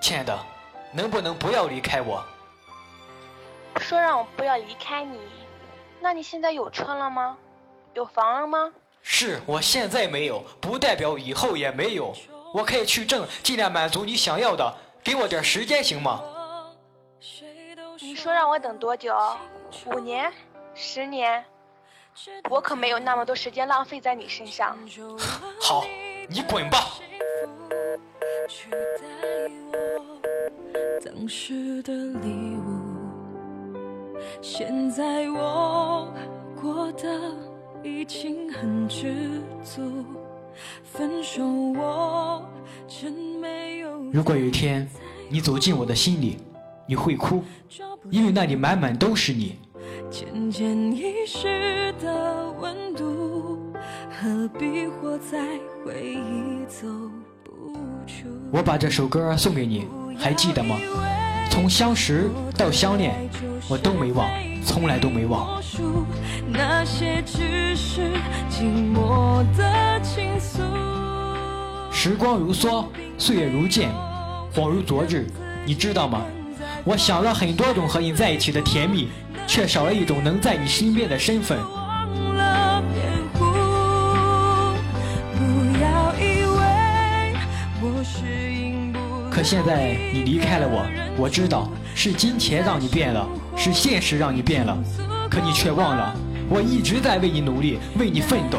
[0.00, 0.36] 亲爱的，
[0.92, 2.24] 能不能不要离开我？
[3.80, 5.18] 说让我不要离开你，
[6.00, 7.36] 那你现在有车了吗？
[7.94, 8.72] 有房了吗？
[9.02, 12.14] 是我现在没有，不代表以后也没有。
[12.52, 14.74] 我可以去挣，尽量满足你想要的。
[15.02, 16.20] 给我点时间行吗？
[18.00, 19.14] 你说让我等多久？
[19.86, 20.32] 五年？
[20.74, 21.44] 十年？
[22.48, 24.76] 我可没有那么多时间浪费在你身上。
[25.62, 25.84] 好，
[26.28, 26.94] 你滚吧。
[31.20, 36.10] 当时的礼物，现在我
[36.58, 37.36] 过得
[37.84, 39.82] 已经很知足。
[40.82, 42.42] 分手我
[42.88, 44.00] 真没有。
[44.10, 44.88] 如果有一天
[45.28, 46.38] 你走进我的心里，
[46.86, 47.42] 你会哭，
[48.08, 49.56] 因为那里满满都是你。
[50.10, 53.58] 渐渐遗失的温度，
[54.08, 55.38] 何必活在
[55.84, 56.88] 回忆走
[57.44, 57.74] 不
[58.06, 58.26] 出？
[58.50, 59.86] 我把这首歌送给你，
[60.20, 60.76] 还记得吗？
[61.50, 63.14] 从相识到相恋，
[63.68, 64.28] 我都没忘，
[64.64, 65.60] 从来都没忘。
[66.52, 68.12] 那些只是
[68.50, 70.60] 寂寞的倾诉。
[71.90, 72.84] 时光如梭，
[73.18, 73.90] 岁月如箭，
[74.54, 75.26] 恍如昨日，
[75.64, 76.22] 你知道吗？
[76.84, 79.08] 我想了很多种和你在一起的甜蜜。
[79.46, 81.58] 却少了一种能在你身边的身份。
[89.30, 90.84] 可现在你离开了我，
[91.16, 94.76] 我知道是金钱让你变了，是现实让你变了，
[95.30, 96.14] 可你却忘了，
[96.48, 98.58] 我一直在为你努力，为你奋斗。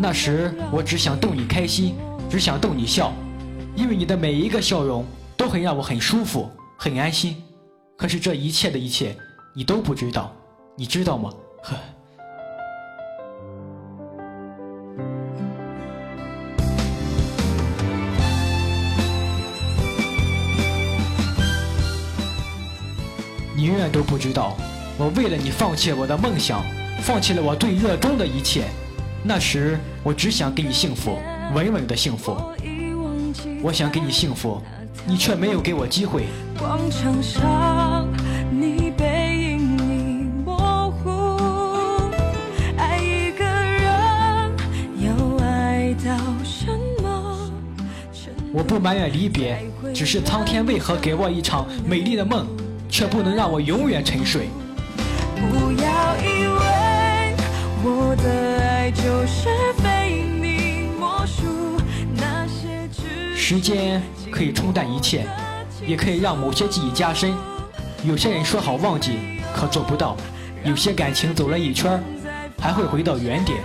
[0.00, 1.96] 那时我只想逗你开心。
[2.30, 3.12] 只想逗你笑，
[3.76, 5.04] 因为你的每一个笑容
[5.36, 7.40] 都很让我很舒服、很安心。
[7.96, 9.16] 可是这一切的一切，
[9.54, 10.34] 你都不知道，
[10.76, 11.30] 你知道吗？
[11.62, 11.76] 呵。
[23.56, 24.56] 你永远都不知道，
[24.98, 26.64] 我为了你放弃我的梦想，
[27.00, 28.64] 放弃了我最热衷的一切。
[29.22, 31.18] 那时我只想给你幸福。
[31.54, 32.36] 稳稳的幸福，
[33.62, 34.60] 我想给你幸福，
[35.06, 36.24] 你却没有给我机会。
[36.58, 38.08] 广场上，
[38.50, 42.10] 你背影已模糊。
[42.76, 43.84] 爱一个人
[45.00, 46.66] 要爱到什
[47.02, 47.52] 么？
[48.52, 49.62] 我不埋怨离别，
[49.94, 52.46] 只是苍天为何给我一场美丽的梦，
[52.94, 54.48] 却不能让我永远沉睡？
[55.34, 57.34] 不要以为
[57.82, 59.48] 我的爱就是
[59.82, 60.22] 非。
[63.34, 64.00] 时间
[64.30, 65.26] 可以冲淡一切，
[65.84, 67.34] 也可以让某些记忆加深。
[68.04, 69.18] 有些人说好忘记，
[69.52, 70.16] 可做不到；
[70.62, 72.00] 有些感情走了一圈，
[72.60, 73.58] 还会回到原点。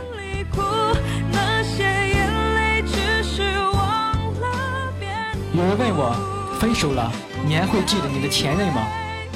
[5.54, 7.12] 有人问我，分手了，
[7.46, 8.88] 你还会记得你的前任吗？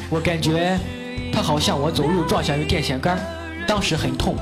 [0.09, 0.79] 我感觉
[1.31, 3.17] 他好像我走路撞向一电线杆，
[3.67, 4.35] 当时很痛，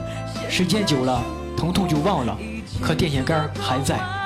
[0.50, 1.24] 时间久了，
[1.58, 2.38] 疼痛就忘了，
[2.82, 4.21] 可电线杆还在。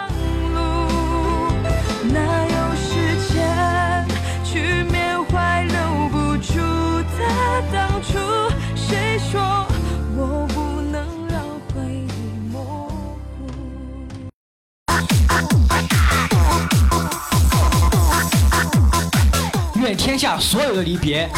[19.86, 21.30] 愿天下所有的离别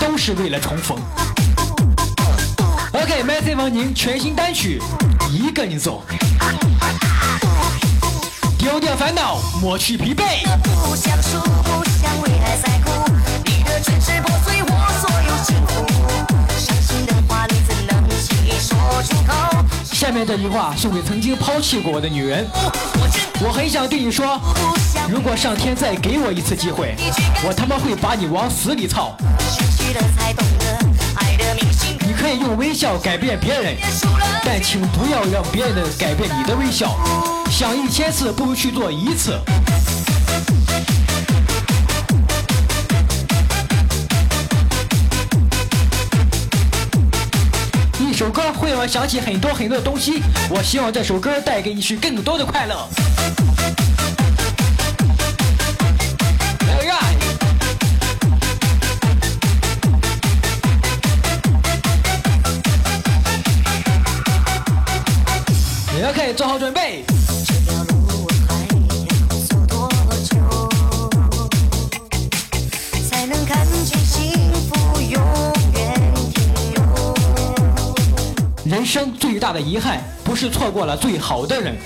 [0.00, 0.96] 都是为了重逢。
[2.92, 4.80] OK，麦穗王宁全新单曲
[5.28, 6.04] 《一个人走》，
[8.56, 10.46] 丢掉烦恼，抹去疲惫。
[20.16, 22.46] 面这句话送给曾经抛弃过我的女人，
[23.44, 24.40] 我很想对你说，
[25.10, 26.94] 如果上天再给我一次机会，
[27.46, 29.14] 我他妈会把你往死里操。
[32.00, 33.76] 你可以用微笑改变别人，
[34.42, 36.98] 但请不要让别人改变你的微笑。
[37.50, 39.38] 想一千次不如去做一次。
[48.78, 52.88] 我想起很多很多的东西，我希望这首歌带给你是更多的快乐。
[66.08, 66.85] OK，做好准备。
[78.96, 81.76] 生最大的遗憾，不是错过了最好的人，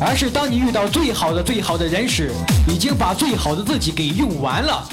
[0.00, 2.30] 而是当你遇到最好的最好的人时，
[2.68, 4.86] 已经把最好的自己给用完了。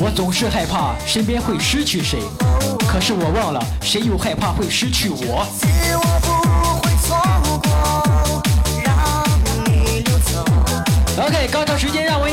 [0.00, 2.18] 我总是害怕身边会失去谁，
[2.88, 5.46] 可是我忘了，谁又害怕会失去我。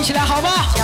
[0.08, 0.77] 起来，好吗？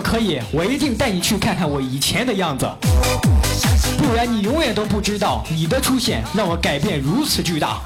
[0.00, 2.68] 可以，我一定带你去看看我以前的样子，
[3.98, 7.80] 不然你永远都不知道你的出现让我改变如此巨大。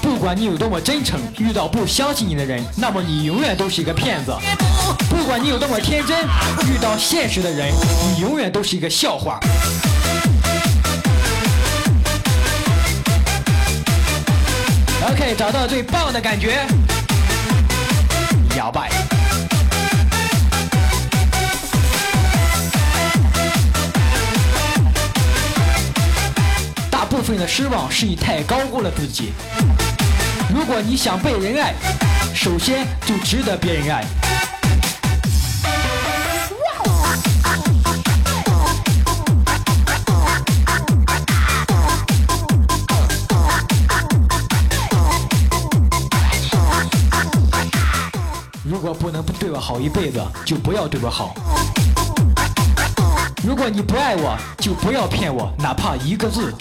[0.00, 4.32] 不管你有多么真诚，遇到不相信你的人，那么你永远都是一个骗子；
[5.08, 6.18] 不管你有多么天真，
[6.68, 7.72] 遇到现实的人，
[8.02, 9.40] 你永远都是一个笑话。
[15.10, 16.66] OK，找到最棒的感觉，
[18.56, 18.90] 摇摆。
[26.90, 29.32] 大部分的失望是你太高估了自己。
[30.54, 31.72] 如果你想被人爱，
[32.34, 34.27] 首先就值得别人爱。
[49.58, 51.34] 好一辈子，就不要对我好。
[53.44, 56.54] 如果你不爱我，就不要骗我，哪怕一个字。